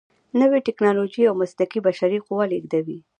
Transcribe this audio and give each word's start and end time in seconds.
نوې 0.41 0.59
ټیکنالوجې 0.67 1.23
او 1.29 1.35
مسلکي 1.41 1.79
بشري 1.87 2.19
قوه 2.27 2.45
لیږدوي. 2.51 2.99